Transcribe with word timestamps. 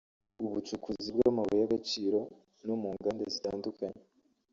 ubucukuzi 0.45 1.09
bw’amabuye 1.15 1.59
y’agaciro 1.61 2.19
no 2.65 2.75
mu 2.81 2.89
nganda 2.95 3.23
zitandukanye 3.33 4.01